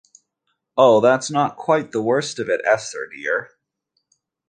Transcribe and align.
Oh, 0.75 0.99
that's 0.99 1.29
not 1.29 1.57
quite 1.57 1.91
the 1.91 2.01
worst 2.01 2.39
of 2.39 2.49
it, 2.49 2.59
Esther 2.65 3.07
dear! 3.15 3.51